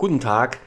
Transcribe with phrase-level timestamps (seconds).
[0.00, 0.60] Guten Tag.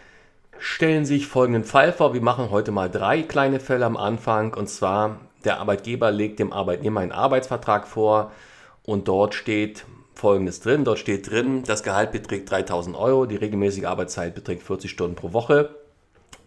[0.60, 2.14] Stellen Sie sich folgenden Fall vor.
[2.14, 4.54] Wir machen heute mal drei kleine Fälle am Anfang.
[4.54, 8.34] Und zwar, der Arbeitgeber legt dem Arbeitnehmer einen Arbeitsvertrag vor
[8.84, 10.84] und dort steht folgendes drin.
[10.84, 15.32] Dort steht drin, das Gehalt beträgt 3000 Euro, die regelmäßige Arbeitszeit beträgt 40 Stunden pro
[15.32, 15.78] Woche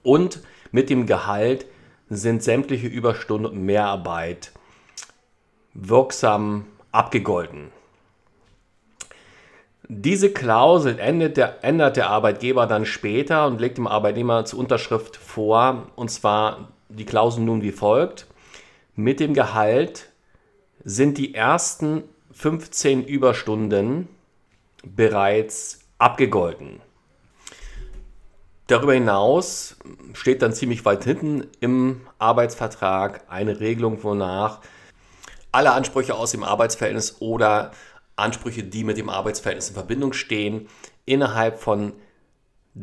[0.03, 1.65] und mit dem Gehalt
[2.11, 4.53] sind sämtliche Überstunden und Mehrarbeit
[5.73, 7.73] wirksam abgegolten.
[9.89, 15.17] Diese Klausel ändert der, ändert der Arbeitgeber dann später und legt dem Arbeitnehmer zur Unterschrift
[15.17, 15.89] vor.
[15.95, 18.27] Und zwar die Klausel nun wie folgt.
[18.95, 20.09] Mit dem Gehalt
[20.85, 24.09] sind die ersten 15 Überstunden
[24.85, 26.81] bereits abgegolten.
[28.67, 29.77] Darüber hinaus
[30.15, 34.61] steht dann ziemlich weit hinten im Arbeitsvertrag eine Regelung, wonach
[35.53, 37.73] alle Ansprüche aus dem Arbeitsverhältnis oder
[38.17, 40.69] Ansprüche, die mit dem Arbeitsverhältnis in Verbindung stehen,
[41.05, 41.93] innerhalb von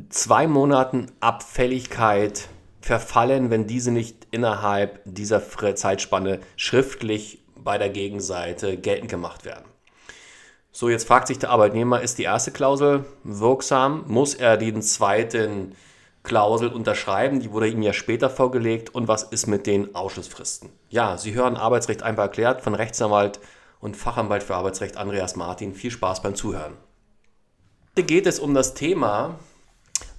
[0.09, 2.47] zwei Monaten Abfälligkeit
[2.81, 5.41] verfallen, wenn diese nicht innerhalb dieser
[5.75, 9.65] Zeitspanne schriftlich bei der Gegenseite geltend gemacht werden.
[10.71, 14.05] So, jetzt fragt sich der Arbeitnehmer, ist die erste Klausel wirksam?
[14.07, 15.75] Muss er den zweiten
[16.23, 17.41] Klausel unterschreiben?
[17.41, 18.95] Die wurde ihm ja später vorgelegt.
[18.95, 20.69] Und was ist mit den Ausschlussfristen?
[20.89, 23.41] Ja, Sie hören Arbeitsrecht einfach erklärt von Rechtsanwalt
[23.81, 25.73] und Fachanwalt für Arbeitsrecht Andreas Martin.
[25.73, 26.77] Viel Spaß beim Zuhören.
[27.91, 29.39] Heute geht es um das Thema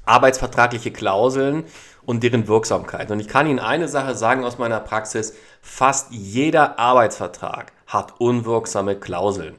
[0.05, 1.65] arbeitsvertragliche Klauseln
[2.05, 3.11] und deren Wirksamkeit.
[3.11, 5.35] Und ich kann Ihnen eine Sache sagen aus meiner Praxis.
[5.61, 9.55] Fast jeder Arbeitsvertrag hat unwirksame Klauseln.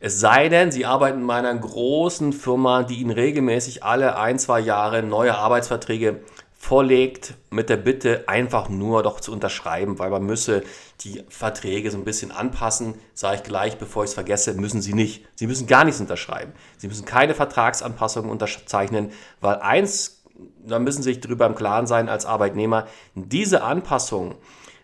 [0.00, 4.58] Es sei denn, Sie arbeiten in einer großen Firma, die Ihnen regelmäßig alle ein, zwei
[4.58, 6.22] Jahre neue Arbeitsverträge
[6.62, 10.62] vorlegt mit der Bitte, einfach nur doch zu unterschreiben, weil man müsse
[11.00, 12.94] die Verträge so ein bisschen anpassen.
[13.14, 15.26] Sage ich gleich, bevor ich es vergesse, müssen Sie nicht.
[15.34, 16.52] Sie müssen gar nichts unterschreiben.
[16.78, 20.22] Sie müssen keine Vertragsanpassungen unterzeichnen, weil eins,
[20.64, 24.36] da müssen Sie sich darüber im Klaren sein als Arbeitnehmer, diese Anpassungen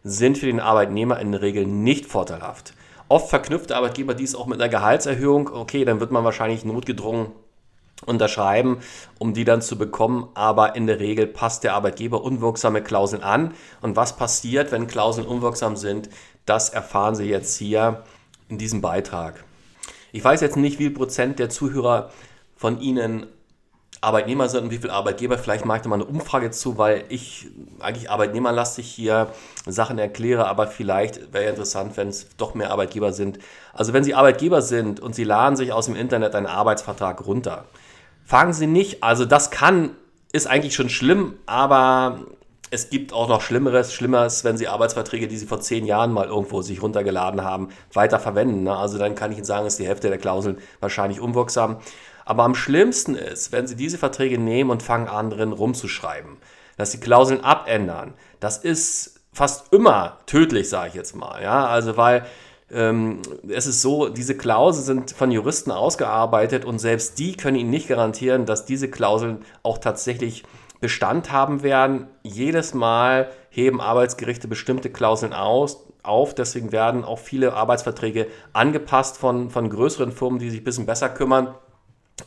[0.02, 2.74] sind für den Arbeitnehmer in der Regel nicht vorteilhaft.
[3.08, 5.48] Oft verknüpft der Arbeitgeber dies auch mit einer Gehaltserhöhung.
[5.48, 7.28] Okay, dann wird man wahrscheinlich notgedrungen
[8.06, 8.78] unterschreiben,
[9.18, 10.28] um die dann zu bekommen.
[10.34, 13.54] Aber in der Regel passt der Arbeitgeber unwirksame Klauseln an.
[13.80, 16.08] Und was passiert, wenn Klauseln unwirksam sind,
[16.46, 18.04] das erfahren Sie jetzt hier
[18.48, 19.44] in diesem Beitrag.
[20.12, 22.10] Ich weiß jetzt nicht, wie viel Prozent der Zuhörer
[22.56, 23.26] von Ihnen
[24.00, 25.38] Arbeitnehmer sind und wie viele Arbeitgeber.
[25.38, 27.48] Vielleicht mache ich da mal eine Umfrage zu, weil ich
[27.80, 29.28] eigentlich arbeitnehmerlastig hier
[29.66, 33.38] Sachen erkläre, aber vielleicht wäre ja interessant, wenn es doch mehr Arbeitgeber sind.
[33.72, 37.64] Also wenn Sie Arbeitgeber sind und Sie laden sich aus dem Internet einen Arbeitsvertrag runter,
[38.28, 39.92] Fangen Sie nicht, also das kann,
[40.32, 42.18] ist eigentlich schon schlimm, aber
[42.70, 43.94] es gibt auch noch Schlimmeres.
[43.94, 48.20] Schlimmeres, wenn Sie Arbeitsverträge, die Sie vor zehn Jahren mal irgendwo sich runtergeladen haben, weiter
[48.20, 48.64] verwenden.
[48.64, 48.76] Ne?
[48.76, 51.78] Also dann kann ich Ihnen sagen, ist die Hälfte der Klauseln wahrscheinlich unwirksam.
[52.28, 56.36] Aber am schlimmsten ist, wenn Sie diese Verträge nehmen und fangen an, drin rumzuschreiben,
[56.76, 58.12] dass Sie Klauseln abändern.
[58.38, 61.42] Das ist fast immer tödlich, sage ich jetzt mal.
[61.42, 62.26] Ja, also weil
[62.70, 67.70] ähm, es ist so, diese Klauseln sind von Juristen ausgearbeitet und selbst die können Ihnen
[67.70, 70.44] nicht garantieren, dass diese Klauseln auch tatsächlich
[70.82, 72.08] Bestand haben werden.
[72.24, 76.34] Jedes Mal heben Arbeitsgerichte bestimmte Klauseln aus, auf.
[76.34, 81.08] Deswegen werden auch viele Arbeitsverträge angepasst von, von größeren Firmen, die sich ein bisschen besser
[81.08, 81.54] kümmern.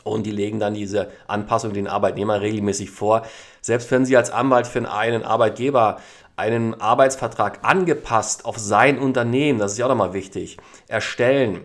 [0.04, 3.22] Und die legen dann diese Anpassung den Arbeitnehmer regelmäßig vor.
[3.60, 5.98] Selbst wenn Sie als Anwalt für einen Arbeitgeber
[6.36, 10.56] einen Arbeitsvertrag angepasst auf sein Unternehmen, das ist ja auch nochmal wichtig,
[10.88, 11.60] erstellen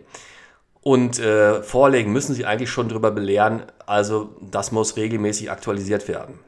[0.81, 3.63] und äh, vorlegen, müssen Sie eigentlich schon darüber belehren.
[3.85, 6.39] Also das muss regelmäßig aktualisiert werden.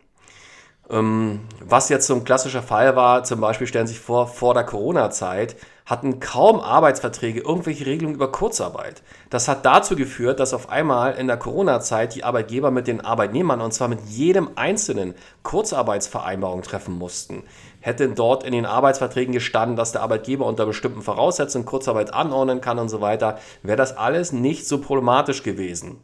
[0.91, 4.53] Ähm, was jetzt so ein klassischer Fall war, zum Beispiel stellen Sie sich vor, vor
[4.55, 5.55] der Corona-Zeit
[5.85, 9.01] hatten kaum Arbeitsverträge irgendwelche Regelungen über Kurzarbeit.
[9.29, 13.61] Das hat dazu geführt, dass auf einmal in der Corona-Zeit die Arbeitgeber mit den Arbeitnehmern
[13.61, 17.43] und zwar mit jedem einzelnen Kurzarbeitsvereinbarungen treffen mussten.
[17.81, 22.77] Hätte dort in den Arbeitsverträgen gestanden, dass der Arbeitgeber unter bestimmten Voraussetzungen Kurzarbeit anordnen kann
[22.77, 26.03] und so weiter, wäre das alles nicht so problematisch gewesen.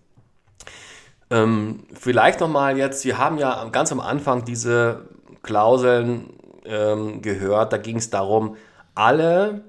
[1.30, 5.10] Ähm, vielleicht nochmal jetzt, wir haben ja ganz am Anfang diese
[5.42, 6.34] Klauseln
[6.66, 8.56] ähm, gehört, da ging es darum,
[8.94, 9.64] alle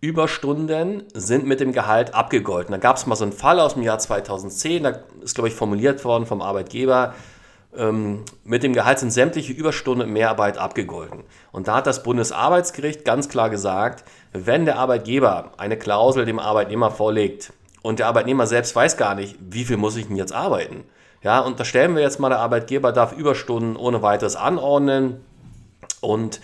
[0.00, 2.72] Überstunden sind mit dem Gehalt abgegolten.
[2.72, 5.54] Da gab es mal so einen Fall aus dem Jahr 2010, da ist, glaube ich,
[5.54, 7.14] formuliert worden vom Arbeitgeber,
[7.76, 11.24] ähm, mit dem Gehalt sind sämtliche Überstunden und Mehrarbeit abgegolten.
[11.52, 16.90] Und da hat das Bundesarbeitsgericht ganz klar gesagt, wenn der Arbeitgeber eine Klausel dem Arbeitnehmer
[16.90, 20.84] vorlegt und der Arbeitnehmer selbst weiß gar nicht, wie viel muss ich denn jetzt arbeiten,
[21.22, 25.20] ja, unterstellen wir jetzt mal, der Arbeitgeber darf Überstunden ohne weiteres anordnen
[26.00, 26.40] und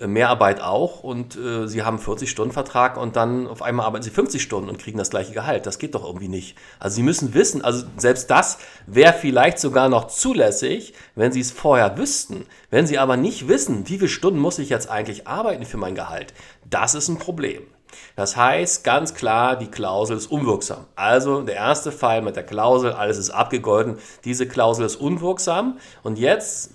[0.00, 4.40] äh, Mehrarbeit auch und äh, sie haben 40-Stunden-Vertrag und dann auf einmal arbeiten sie 50
[4.40, 5.66] Stunden und kriegen das gleiche Gehalt.
[5.66, 6.56] Das geht doch irgendwie nicht.
[6.78, 11.50] Also sie müssen wissen, also selbst das wäre vielleicht sogar noch zulässig, wenn sie es
[11.50, 12.46] vorher wüssten.
[12.70, 15.94] Wenn sie aber nicht wissen, wie viele Stunden muss ich jetzt eigentlich arbeiten für mein
[15.94, 16.32] Gehalt,
[16.68, 17.62] das ist ein Problem.
[18.16, 20.86] Das heißt ganz klar, die Klausel ist unwirksam.
[20.96, 25.78] Also der erste Fall mit der Klausel, alles ist abgegolten, diese Klausel ist unwirksam.
[26.02, 26.70] Und jetzt,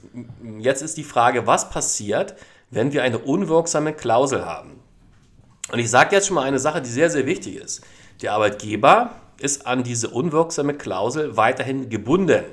[0.59, 2.35] jetzt ist die Frage, was passiert,
[2.71, 4.79] wenn wir eine unwirksame Klausel haben?
[5.71, 7.81] Und ich sage jetzt schon mal eine Sache, die sehr, sehr wichtig ist.
[8.21, 12.44] Der Arbeitgeber ist an diese unwirksame Klausel weiterhin gebunden.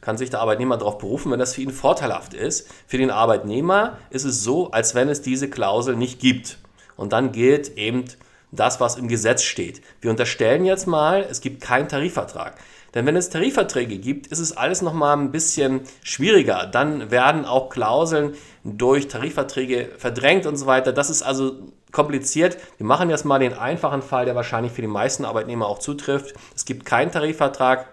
[0.00, 2.68] Kann sich der Arbeitnehmer darauf berufen, wenn das für ihn vorteilhaft ist.
[2.86, 6.58] Für den Arbeitnehmer ist es so, als wenn es diese Klausel nicht gibt.
[6.96, 8.04] Und dann gilt eben
[8.50, 9.82] das, was im Gesetz steht.
[10.00, 12.56] Wir unterstellen jetzt mal, es gibt keinen Tarifvertrag.
[12.94, 16.66] Denn wenn es Tarifverträge gibt, ist es alles nochmal ein bisschen schwieriger.
[16.66, 18.34] Dann werden auch Klauseln
[18.64, 20.92] durch Tarifverträge verdrängt und so weiter.
[20.92, 22.58] Das ist also kompliziert.
[22.76, 26.34] Wir machen jetzt mal den einfachen Fall, der wahrscheinlich für die meisten Arbeitnehmer auch zutrifft.
[26.54, 27.86] Es gibt keinen Tarifvertrag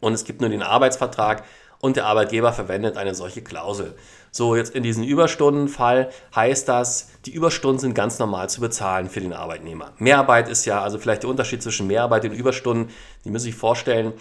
[0.00, 1.44] und es gibt nur den Arbeitsvertrag
[1.80, 3.94] und der Arbeitgeber verwendet eine solche Klausel.
[4.32, 9.20] So, jetzt in diesem Überstundenfall heißt das, die Überstunden sind ganz normal zu bezahlen für
[9.20, 9.92] den Arbeitnehmer.
[9.98, 12.90] Mehrarbeit ist ja, also vielleicht der Unterschied zwischen Mehrarbeit und Überstunden,
[13.24, 14.12] die müssen sich vorstellen,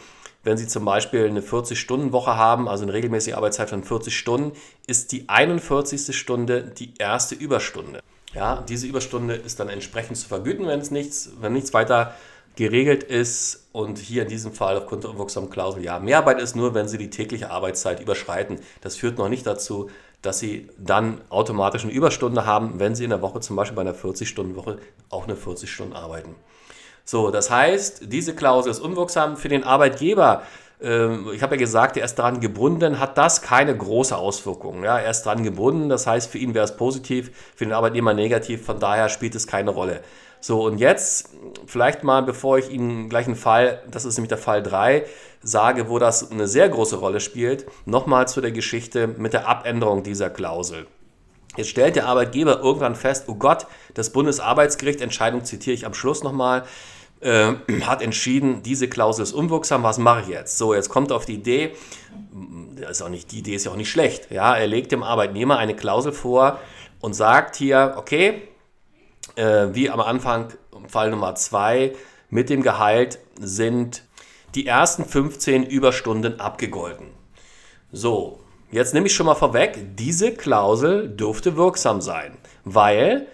[0.43, 4.57] wenn Sie zum Beispiel eine 40-Stunden-Woche haben, also eine regelmäßige Arbeitszeit von 40 Stunden,
[4.87, 6.17] ist die 41.
[6.17, 7.99] Stunde die erste Überstunde.
[8.33, 12.15] Ja, diese Überstunde ist dann entsprechend zu vergüten, wenn es nichts, wenn nichts weiter
[12.55, 16.73] geregelt ist und hier in diesem Fall aufgrund der unwirksamen Klausel, ja, Mehrarbeit ist nur,
[16.73, 18.59] wenn Sie die tägliche Arbeitszeit überschreiten.
[18.81, 19.89] Das führt noch nicht dazu,
[20.21, 23.81] dass Sie dann automatisch eine Überstunde haben, wenn Sie in der Woche zum Beispiel bei
[23.81, 24.79] einer 40-Stunden-Woche
[25.09, 26.35] auch eine 40 Stunden arbeiten.
[27.05, 30.43] So, das heißt, diese Klausel ist unwirksam für den Arbeitgeber.
[30.81, 34.83] Ähm, ich habe ja gesagt, er ist daran gebunden, hat das keine große Auswirkung.
[34.83, 38.13] Ja, er ist daran gebunden, das heißt, für ihn wäre es positiv, für den Arbeitnehmer
[38.13, 40.01] negativ, von daher spielt es keine Rolle.
[40.41, 41.29] So, und jetzt
[41.65, 45.05] vielleicht mal, bevor ich Ihnen gleich einen Fall, das ist nämlich der Fall 3,
[45.41, 50.03] sage, wo das eine sehr große Rolle spielt, nochmal zu der Geschichte mit der Abänderung
[50.03, 50.87] dieser Klausel.
[51.57, 56.23] Jetzt stellt der Arbeitgeber irgendwann fest, oh Gott, das Bundesarbeitsgericht, Entscheidung zitiere ich am Schluss
[56.23, 56.63] nochmal,
[57.19, 60.57] äh, hat entschieden, diese Klausel ist unwirksam, was mache ich jetzt?
[60.57, 61.71] So, jetzt kommt auf die Idee,
[62.89, 65.57] ist auch nicht, die Idee ist ja auch nicht schlecht, ja, er legt dem Arbeitnehmer
[65.57, 66.59] eine Klausel vor
[67.01, 68.48] und sagt hier, okay,
[69.35, 70.53] äh, wie am Anfang,
[70.87, 71.93] Fall Nummer 2,
[72.29, 74.03] mit dem Gehalt sind
[74.55, 77.07] die ersten 15 Überstunden abgegolten.
[77.91, 78.39] So,
[78.71, 83.27] jetzt nehme ich schon mal vorweg, diese Klausel dürfte wirksam sein, weil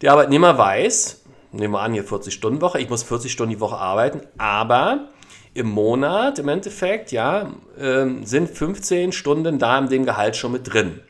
[0.00, 4.20] der Arbeitnehmer weiß, nehmen wir an, hier 40-Stunden-Woche, ich muss 40 Stunden die Woche arbeiten,
[4.38, 5.08] aber
[5.54, 10.72] im Monat im Endeffekt, ja, äh, sind 15 Stunden da in dem Gehalt schon mit
[10.72, 11.00] drin.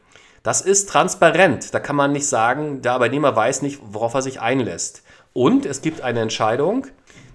[0.48, 1.74] Das ist transparent.
[1.74, 5.02] Da kann man nicht sagen, der Arbeitnehmer weiß nicht, worauf er sich einlässt.
[5.34, 6.86] Und es gibt eine Entscheidung,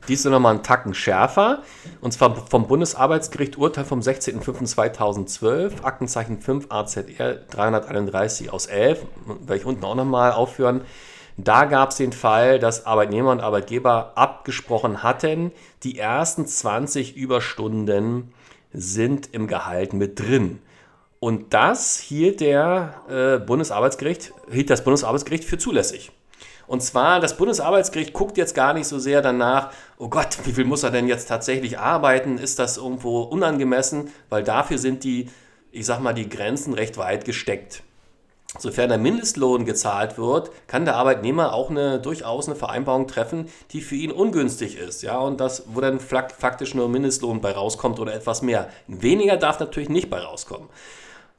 [0.08, 1.62] die ist nochmal einen Tacken schärfer,
[2.02, 9.06] und zwar vom Bundesarbeitsgericht Urteil vom 16.05.2012, Aktenzeichen 5 AZR 331 aus 11,
[9.42, 10.82] werde ich unten auch nochmal aufführen.
[11.38, 15.52] Da gab es den Fall, dass Arbeitnehmer und Arbeitgeber abgesprochen hatten,
[15.84, 18.34] die ersten 20 Überstunden
[18.72, 20.62] sind im Gehalt mit drin.
[21.24, 26.12] Und das hielt der äh, Bundesarbeitsgericht, hielt das Bundesarbeitsgericht für zulässig.
[26.68, 30.66] Und zwar, das Bundesarbeitsgericht guckt jetzt gar nicht so sehr danach, oh Gott, wie viel
[30.66, 32.38] muss er denn jetzt tatsächlich arbeiten?
[32.38, 34.12] Ist das irgendwo unangemessen?
[34.30, 35.30] Weil dafür sind die,
[35.72, 37.84] ich sag mal, die Grenzen recht weit gesteckt.
[38.60, 43.80] Sofern der Mindestlohn gezahlt wird, kann der Arbeitnehmer auch eine, durchaus eine Vereinbarung treffen, die
[43.80, 45.04] für ihn ungünstig ist.
[45.04, 48.68] Ja, und das, wo dann faktisch nur Mindestlohn bei rauskommt oder etwas mehr.
[48.88, 50.68] Weniger darf natürlich nicht bei rauskommen.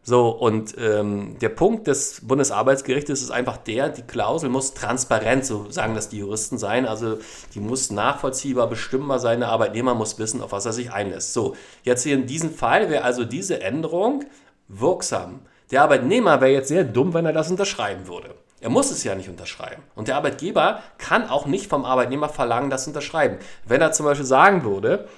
[0.06, 5.70] So, und ähm, der Punkt des Bundesarbeitsgerichtes ist einfach der, die Klausel muss transparent, so
[5.70, 7.18] sagen das die Juristen sein, also
[7.54, 11.32] die muss nachvollziehbar, bestimmbar sein, der Arbeitnehmer muss wissen, auf was er sich einlässt.
[11.32, 14.24] So, jetzt hier in diesem Fall wäre also diese Änderung
[14.68, 15.40] wirksam.
[15.70, 18.34] Der Arbeitnehmer wäre jetzt sehr dumm, wenn er das unterschreiben würde.
[18.60, 19.82] Er muss es ja nicht unterschreiben.
[19.94, 23.38] Und der Arbeitgeber kann auch nicht vom Arbeitnehmer verlangen, das unterschreiben.
[23.66, 25.08] Wenn er zum Beispiel sagen würde,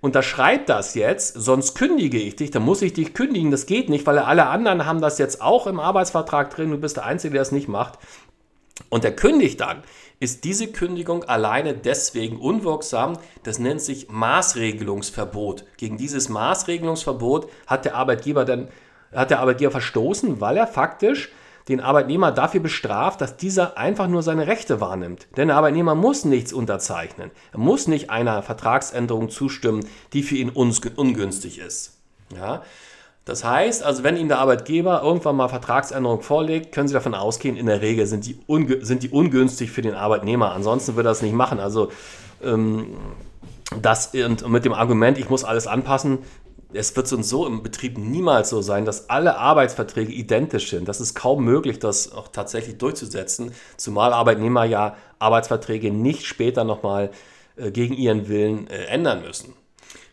[0.00, 3.50] unterschreib das jetzt, sonst kündige ich dich, dann muss ich dich kündigen.
[3.50, 6.70] Das geht nicht, weil alle anderen haben das jetzt auch im Arbeitsvertrag drin.
[6.70, 7.98] Du bist der Einzige, der das nicht macht.
[8.88, 9.82] Und der kündigt dann.
[10.20, 13.18] Ist diese Kündigung alleine deswegen unwirksam?
[13.42, 15.64] Das nennt sich Maßregelungsverbot.
[15.76, 18.68] Gegen dieses Maßregelungsverbot hat der Arbeitgeber dann
[19.14, 21.30] hat der Arbeitgeber verstoßen, weil er faktisch
[21.70, 25.26] den Arbeitnehmer dafür bestraft, dass dieser einfach nur seine Rechte wahrnimmt.
[25.36, 27.30] Denn der Arbeitnehmer muss nichts unterzeichnen.
[27.52, 31.98] Er muss nicht einer Vertragsänderung zustimmen, die für ihn ungünstig ist.
[32.34, 32.62] Ja?
[33.24, 37.56] Das heißt, also wenn Ihnen der Arbeitgeber irgendwann mal Vertragsänderungen vorlegt, können Sie davon ausgehen,
[37.56, 38.40] in der Regel sind die,
[38.80, 40.52] sind die ungünstig für den Arbeitnehmer.
[40.52, 41.60] Ansonsten wird er das nicht machen.
[41.60, 41.92] Also
[42.42, 42.96] ähm,
[43.80, 46.18] das und mit dem Argument, ich muss alles anpassen,
[46.72, 50.88] es wird so und so im Betrieb niemals so sein, dass alle Arbeitsverträge identisch sind.
[50.88, 57.10] Das ist kaum möglich, das auch tatsächlich durchzusetzen, zumal Arbeitnehmer ja Arbeitsverträge nicht später nochmal
[57.56, 59.54] äh, gegen ihren Willen äh, ändern müssen.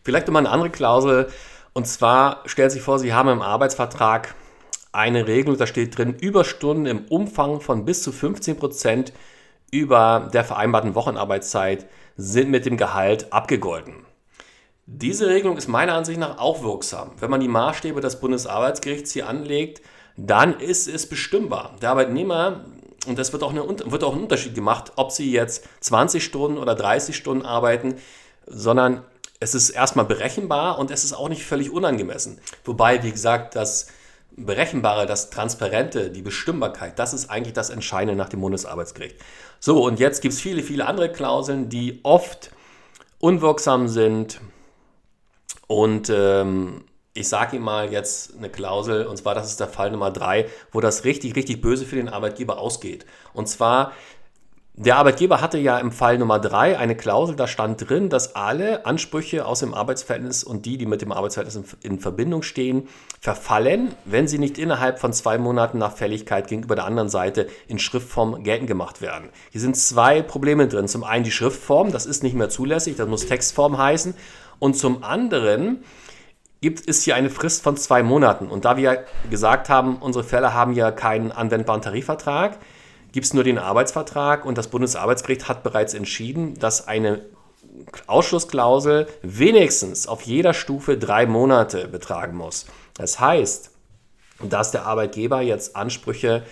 [0.02, 1.28] Vielleicht nochmal eine andere Klausel,
[1.72, 4.34] und zwar stellt sich vor, Sie haben im Arbeitsvertrag
[4.90, 9.12] eine Regelung, da steht drin, Überstunden im Umfang von bis zu 15 Prozent
[9.70, 11.86] über der vereinbarten Wochenarbeitszeit
[12.16, 14.07] sind mit dem Gehalt abgegolten.
[14.90, 17.10] Diese Regelung ist meiner Ansicht nach auch wirksam.
[17.20, 19.82] Wenn man die Maßstäbe des Bundesarbeitsgerichts hier anlegt,
[20.16, 21.76] dann ist es bestimmbar.
[21.82, 22.64] Der Arbeitnehmer,
[23.06, 26.56] und das wird auch, eine, wird auch ein Unterschied gemacht, ob sie jetzt 20 Stunden
[26.56, 27.96] oder 30 Stunden arbeiten,
[28.46, 29.04] sondern
[29.40, 32.38] es ist erstmal berechenbar und es ist auch nicht völlig unangemessen.
[32.64, 33.88] Wobei, wie gesagt, das
[34.30, 39.16] Berechenbare, das Transparente, die Bestimmbarkeit, das ist eigentlich das Entscheidende nach dem Bundesarbeitsgericht.
[39.60, 42.52] So, und jetzt gibt es viele, viele andere Klauseln, die oft
[43.18, 44.40] unwirksam sind.
[45.68, 46.84] Und ähm,
[47.14, 50.46] ich sage Ihnen mal jetzt eine Klausel, und zwar, das ist der Fall Nummer drei,
[50.72, 53.06] wo das richtig, richtig böse für den Arbeitgeber ausgeht.
[53.32, 53.92] Und zwar
[54.80, 58.86] der Arbeitgeber hatte ja im Fall Nummer drei eine Klausel, da stand drin, dass alle
[58.86, 62.86] Ansprüche aus dem Arbeitsverhältnis und die, die mit dem Arbeitsverhältnis in Verbindung stehen,
[63.20, 67.80] verfallen, wenn sie nicht innerhalb von zwei Monaten nach Fälligkeit gegenüber der anderen Seite in
[67.80, 69.30] Schriftform geltend gemacht werden.
[69.50, 70.86] Hier sind zwei Probleme drin.
[70.86, 74.14] Zum einen die Schriftform, das ist nicht mehr zulässig, das muss Textform heißen.
[74.58, 75.84] Und zum anderen
[76.60, 78.48] gibt es hier eine Frist von zwei Monaten.
[78.48, 82.58] Und da wir gesagt haben, unsere Fälle haben ja keinen anwendbaren Tarifvertrag,
[83.12, 87.22] gibt es nur den Arbeitsvertrag und das Bundesarbeitsgericht hat bereits entschieden, dass eine
[88.06, 92.66] Ausschlussklausel wenigstens auf jeder Stufe drei Monate betragen muss.
[92.94, 93.70] Das heißt,
[94.42, 96.42] dass der Arbeitgeber jetzt Ansprüche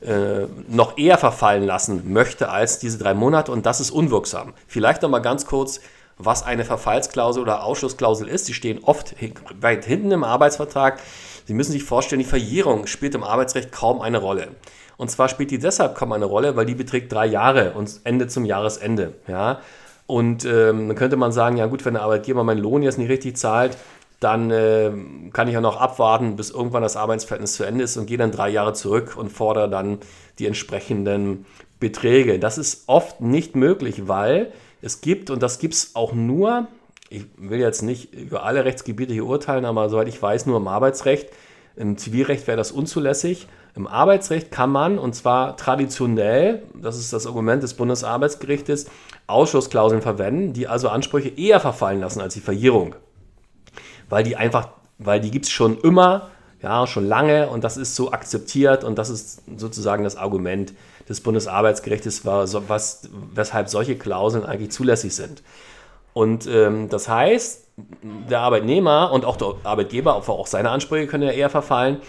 [0.00, 4.54] äh, noch eher verfallen lassen möchte als diese drei Monate und das ist unwirksam.
[4.66, 5.80] Vielleicht noch mal ganz kurz,
[6.24, 8.46] was eine Verfallsklausel oder Ausschlussklausel ist.
[8.46, 9.14] Sie stehen oft
[9.60, 11.00] weit hinten im Arbeitsvertrag.
[11.46, 14.48] Sie müssen sich vorstellen, die Verjährung spielt im Arbeitsrecht kaum eine Rolle.
[14.96, 18.30] Und zwar spielt die deshalb kaum eine Rolle, weil die beträgt drei Jahre und endet
[18.30, 19.14] zum Jahresende.
[19.26, 19.60] Ja?
[20.06, 23.08] Und ähm, dann könnte man sagen, ja gut, wenn der Arbeitgeber meinen Lohn jetzt nicht
[23.08, 23.76] richtig zahlt,
[24.20, 24.92] dann äh,
[25.32, 28.30] kann ich ja noch abwarten, bis irgendwann das Arbeitsverhältnis zu Ende ist und gehe dann
[28.30, 29.98] drei Jahre zurück und fordere dann
[30.38, 31.46] die entsprechenden
[31.80, 32.38] Beträge.
[32.38, 36.66] Das ist oft nicht möglich, weil es gibt, und das gibt es auch nur,
[37.08, 40.68] ich will jetzt nicht über alle Rechtsgebiete hier urteilen, aber soweit ich weiß, nur im
[40.68, 41.30] Arbeitsrecht.
[41.76, 43.46] Im Zivilrecht wäre das unzulässig.
[43.74, 48.86] Im Arbeitsrecht kann man, und zwar traditionell, das ist das Argument des Bundesarbeitsgerichtes,
[49.26, 52.94] Ausschlussklauseln verwenden, die also Ansprüche eher verfallen lassen als die Verjährung.
[54.08, 56.30] Weil die einfach, weil die gibt es schon immer,
[56.62, 60.72] ja, schon lange und das ist so akzeptiert und das ist sozusagen das Argument
[61.08, 65.42] des Bundesarbeitsgerichtes, was, weshalb solche Klauseln eigentlich zulässig sind.
[66.14, 67.66] Und ähm, das heißt,
[68.30, 72.00] der Arbeitnehmer und auch der Arbeitgeber, auch seine Ansprüche können ja eher verfallen,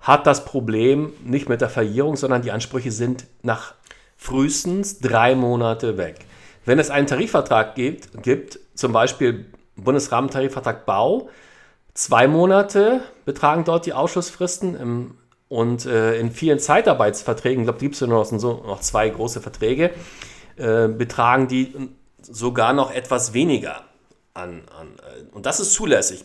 [0.00, 3.74] hat das Problem nicht mit der Verjährung, sondern die Ansprüche sind nach
[4.16, 6.24] frühestens drei Monate weg.
[6.64, 9.46] Wenn es einen Tarifvertrag gibt, gibt zum Beispiel
[9.76, 11.28] Bundesrahmentarifvertrag Bau,
[11.94, 15.18] zwei Monate betragen dort die Ausschlussfristen im,
[15.48, 19.90] und äh, in vielen Zeitarbeitsverträgen, ich glaube, gibt es noch, so, noch zwei große Verträge,
[20.56, 21.74] äh, betragen die
[22.22, 23.82] sogar noch etwas weniger
[24.32, 24.62] an.
[24.78, 26.24] an äh, und das ist zulässig.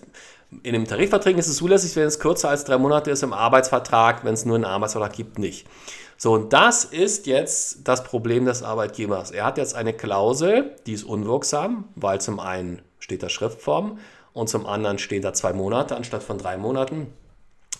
[0.63, 4.23] In den Tarifverträgen ist es zulässig, wenn es kürzer als drei Monate ist, im Arbeitsvertrag,
[4.23, 5.67] wenn es nur einen Arbeitsvertrag gibt, nicht.
[6.15, 9.31] So, und das ist jetzt das Problem des Arbeitgebers.
[9.31, 13.99] Er hat jetzt eine Klausel, die ist unwirksam, weil zum einen steht da Schriftform
[14.37, 17.11] und zum anderen stehen da zwei Monate anstatt von drei Monaten.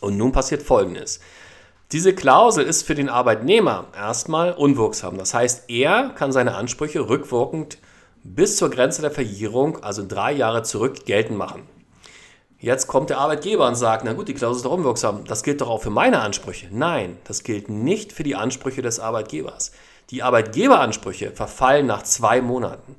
[0.02, 1.20] Und nun passiert Folgendes.
[1.92, 5.18] Diese Klausel ist für den Arbeitnehmer erstmal unwirksam.
[5.18, 7.78] Das heißt, er kann seine Ansprüche rückwirkend
[8.24, 11.64] bis zur Grenze der Verjährung, also drei Jahre zurück, geltend machen.
[12.60, 15.26] Jetzt kommt der Arbeitgeber und sagt, na gut, die Klausel ist doch unwirksam.
[15.26, 16.68] Das gilt doch auch für meine Ansprüche.
[16.72, 19.74] Nein, das gilt nicht für die Ansprüche des Arbeitgebers.
[20.10, 22.96] Die Arbeitgeberansprüche verfallen nach zwei Monaten.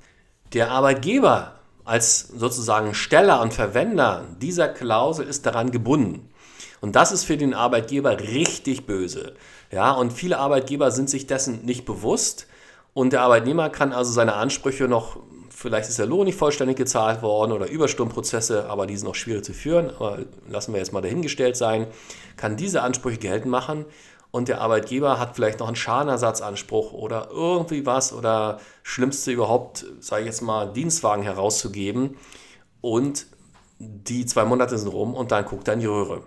[0.52, 1.57] Der Arbeitgeber
[1.88, 6.28] als sozusagen Steller und Verwender dieser Klausel ist daran gebunden.
[6.80, 9.34] Und das ist für den Arbeitgeber richtig böse.
[9.72, 12.46] Ja, und viele Arbeitgeber sind sich dessen nicht bewusst.
[12.94, 15.18] Und der Arbeitnehmer kann also seine Ansprüche noch
[15.50, 19.44] vielleicht ist der Lohn nicht vollständig gezahlt worden oder Überstundenprozesse, aber die sind auch schwierig
[19.44, 21.88] zu führen, aber lassen wir jetzt mal dahingestellt sein,
[22.36, 23.84] kann diese Ansprüche geltend machen
[24.30, 30.22] und der Arbeitgeber hat vielleicht noch einen Schadenersatzanspruch oder irgendwie was oder schlimmste überhaupt, sage
[30.22, 32.16] ich jetzt mal, Dienstwagen herauszugeben
[32.80, 33.26] und
[33.78, 36.22] die zwei Monate sind rum und dann guckt er in die Röhre.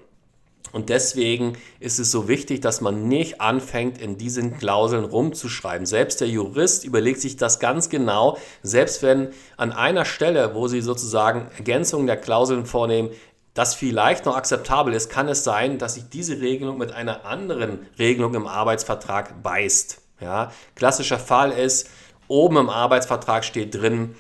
[0.72, 5.86] Und deswegen ist es so wichtig, dass man nicht anfängt, in diesen Klauseln rumzuschreiben.
[5.86, 8.38] Selbst der Jurist überlegt sich das ganz genau.
[8.64, 13.10] Selbst wenn an einer Stelle, wo Sie sozusagen Ergänzungen der Klauseln vornehmen,
[13.54, 17.86] das vielleicht noch akzeptabel ist, kann es sein, dass sich diese Regelung mit einer anderen
[18.00, 20.02] Regelung im Arbeitsvertrag beißt.
[20.22, 21.90] Ja, klassischer Fall ist,
[22.28, 24.16] oben im Arbeitsvertrag steht drin,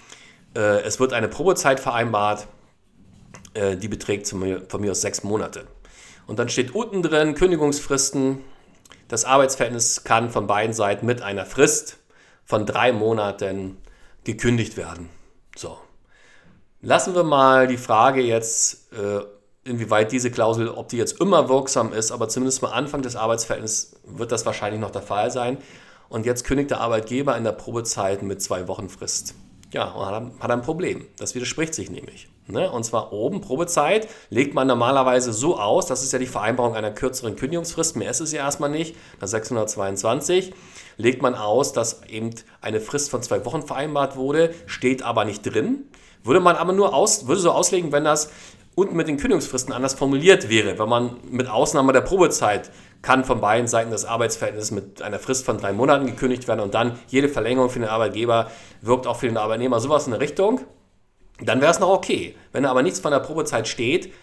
[0.55, 2.47] äh, es wird eine Probezeit vereinbart,
[3.53, 5.65] äh, die beträgt von mir aus sechs Monate.
[6.27, 8.43] Und dann steht unten drin Kündigungsfristen.
[9.07, 11.97] Das Arbeitsverhältnis kann von beiden Seiten mit einer Frist
[12.45, 13.77] von drei Monaten
[14.23, 15.09] gekündigt werden.
[15.55, 15.77] So.
[16.81, 19.21] Lassen wir mal die Frage jetzt, äh,
[19.63, 23.99] inwieweit diese Klausel, ob die jetzt immer wirksam ist, aber zumindest mal Anfang des Arbeitsverhältnisses
[24.03, 25.59] wird das wahrscheinlich noch der Fall sein.
[26.09, 29.35] Und jetzt kündigt der Arbeitgeber in der Probezeit mit zwei Wochen Frist.
[29.71, 31.05] Ja, und hat ein Problem.
[31.17, 32.27] Das widerspricht sich nämlich.
[32.47, 32.69] Ne?
[32.69, 36.91] Und zwar oben, Probezeit, legt man normalerweise so aus, das ist ja die Vereinbarung einer
[36.91, 40.53] kürzeren Kündigungsfrist, mehr ist es ja erstmal nicht, nach 622
[40.97, 45.43] legt man aus, dass eben eine Frist von zwei Wochen vereinbart wurde, steht aber nicht
[45.43, 45.85] drin.
[46.23, 48.29] Würde man aber nur aus, würde so auslegen, wenn das
[48.75, 53.41] unten mit den Kündigungsfristen anders formuliert wäre, wenn man mit Ausnahme der Probezeit kann von
[53.41, 57.29] beiden Seiten das Arbeitsverhältnis mit einer Frist von drei Monaten gekündigt werden und dann jede
[57.29, 58.51] Verlängerung für den Arbeitgeber
[58.81, 60.61] wirkt auch für den Arbeitnehmer sowas in eine Richtung,
[61.43, 62.35] dann wäre es noch okay.
[62.51, 64.13] Wenn aber nichts von der Probezeit steht,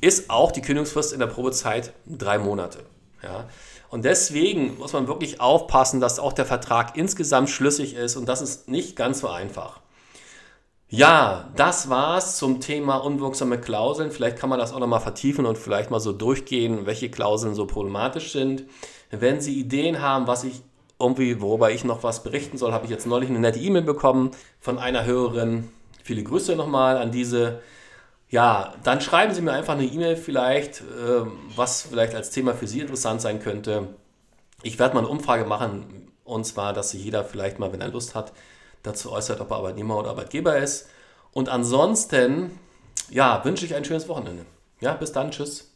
[0.00, 2.80] ist auch die Kündigungsfrist in der Probezeit drei Monate.
[3.22, 3.46] Ja?
[3.88, 8.42] Und deswegen muss man wirklich aufpassen, dass auch der Vertrag insgesamt schlüssig ist und das
[8.42, 9.80] ist nicht ganz so einfach.
[10.90, 14.10] Ja, das war's zum Thema unwirksame Klauseln.
[14.10, 17.66] Vielleicht kann man das auch nochmal vertiefen und vielleicht mal so durchgehen, welche Klauseln so
[17.66, 18.64] problematisch sind.
[19.10, 20.62] Wenn Sie Ideen haben, was ich
[20.98, 24.30] irgendwie, worüber ich noch was berichten soll, habe ich jetzt neulich eine nette E-Mail bekommen
[24.60, 25.68] von einer Hörerin.
[26.02, 27.60] Viele Grüße nochmal an diese.
[28.30, 31.22] Ja, dann schreiben Sie mir einfach eine E-Mail vielleicht, äh,
[31.54, 33.88] was vielleicht als Thema für Sie interessant sein könnte.
[34.62, 37.88] Ich werde mal eine Umfrage machen und zwar, dass sich jeder vielleicht mal, wenn er
[37.88, 38.32] Lust hat,
[38.82, 40.88] dazu äußert, ob er Arbeitnehmer oder Arbeitgeber ist.
[41.32, 42.58] Und ansonsten,
[43.10, 44.44] ja, wünsche ich ein schönes Wochenende.
[44.80, 45.67] Ja, bis dann, tschüss.